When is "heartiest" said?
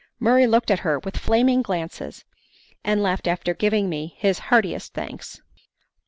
4.49-4.95